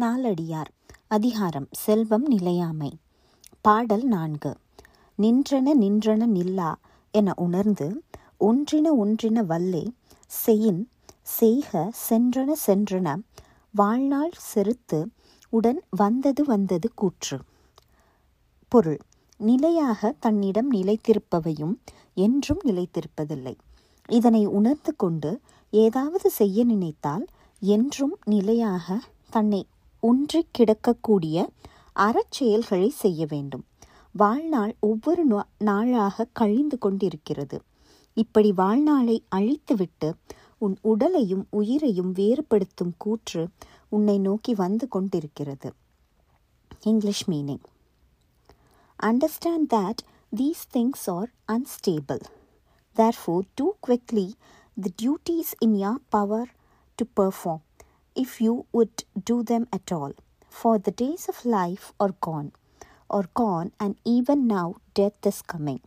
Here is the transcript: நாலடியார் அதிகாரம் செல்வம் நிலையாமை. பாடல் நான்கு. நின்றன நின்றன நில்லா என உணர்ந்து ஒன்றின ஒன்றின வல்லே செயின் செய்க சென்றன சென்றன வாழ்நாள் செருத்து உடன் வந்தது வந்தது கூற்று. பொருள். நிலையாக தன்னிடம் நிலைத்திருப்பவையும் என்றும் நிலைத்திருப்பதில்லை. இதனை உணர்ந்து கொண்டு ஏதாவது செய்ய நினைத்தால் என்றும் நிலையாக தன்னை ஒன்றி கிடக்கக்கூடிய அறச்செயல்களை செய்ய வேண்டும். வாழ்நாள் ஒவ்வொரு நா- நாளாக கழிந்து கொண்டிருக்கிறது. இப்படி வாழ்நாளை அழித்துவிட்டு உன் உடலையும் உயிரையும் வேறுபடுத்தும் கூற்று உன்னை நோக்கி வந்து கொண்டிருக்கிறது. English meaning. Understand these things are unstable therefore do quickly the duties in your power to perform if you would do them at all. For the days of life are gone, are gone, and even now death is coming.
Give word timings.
நாலடியார் 0.00 0.70
அதிகாரம் 1.08 1.66
செல்வம் 1.70 2.26
நிலையாமை. 2.26 2.98
பாடல் 3.60 4.02
நான்கு. 4.02 4.56
நின்றன 5.18 5.74
நின்றன 5.80 6.26
நில்லா 6.26 6.76
என 7.10 7.32
உணர்ந்து 7.36 8.02
ஒன்றின 8.38 8.92
ஒன்றின 8.94 9.42
வல்லே 9.42 9.90
செயின் 10.46 10.84
செய்க 11.22 11.92
சென்றன 12.08 12.52
சென்றன 12.66 13.22
வாழ்நாள் 13.70 14.30
செருத்து 14.54 15.06
உடன் 15.48 15.82
வந்தது 15.90 16.44
வந்தது 16.44 16.94
கூற்று. 16.94 17.38
பொருள். 18.68 18.98
நிலையாக 19.36 20.14
தன்னிடம் 20.20 20.72
நிலைத்திருப்பவையும் 20.72 21.74
என்றும் 22.14 22.60
நிலைத்திருப்பதில்லை. 22.64 23.56
இதனை 24.08 24.46
உணர்ந்து 24.46 24.96
கொண்டு 24.96 25.40
ஏதாவது 25.70 26.30
செய்ய 26.30 26.64
நினைத்தால் 26.64 27.26
என்றும் 27.60 28.18
நிலையாக 28.24 29.00
தன்னை 29.30 29.66
ஒன்றி 30.00 30.46
கிடக்கக்கூடிய 30.58 31.46
அறச்செயல்களை 31.96 32.88
செய்ய 32.88 33.26
வேண்டும். 33.28 33.64
வாழ்நாள் 34.12 34.76
ஒவ்வொரு 34.80 35.28
நா- 35.28 35.48
நாளாக 35.58 36.28
கழிந்து 36.32 36.78
கொண்டிருக்கிறது. 36.78 37.62
இப்படி 38.14 38.52
வாழ்நாளை 38.52 39.24
அழித்துவிட்டு 39.36 40.12
உன் 40.58 40.78
உடலையும் 40.82 41.46
உயிரையும் 41.50 42.14
வேறுபடுத்தும் 42.14 42.92
கூற்று 42.96 43.48
உன்னை 43.88 44.18
நோக்கி 44.18 44.54
வந்து 44.54 44.88
கொண்டிருக்கிறது. 44.88 45.72
English 46.80 47.30
meaning. 47.30 47.62
Understand 49.02 49.92
these 50.36 50.68
things 50.72 51.10
are 51.10 51.32
unstable 51.44 52.18
therefore 53.26 53.48
do 53.54 53.74
quickly 53.86 54.32
the 54.80 54.92
duties 55.02 55.52
in 55.58 55.76
your 55.76 56.00
power 56.08 56.54
to 56.94 57.22
perform 57.22 57.66
if 58.18 58.40
you 58.40 58.66
would 58.72 59.04
do 59.24 59.42
them 59.42 59.68
at 59.72 59.92
all. 59.92 60.12
For 60.50 60.78
the 60.78 60.90
days 60.90 61.28
of 61.28 61.44
life 61.44 61.92
are 62.00 62.14
gone, 62.20 62.52
are 63.08 63.28
gone, 63.34 63.72
and 63.78 63.96
even 64.04 64.46
now 64.46 64.76
death 64.94 65.24
is 65.24 65.40
coming. 65.42 65.80